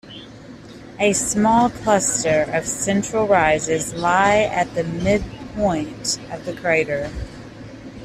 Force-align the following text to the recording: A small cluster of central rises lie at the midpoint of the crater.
A 0.97 1.13
small 1.13 1.69
cluster 1.69 2.47
of 2.55 2.65
central 2.65 3.27
rises 3.27 3.93
lie 3.93 4.49
at 4.51 4.73
the 4.73 4.83
midpoint 4.83 6.17
of 6.31 6.43
the 6.43 6.53
crater. 6.53 7.11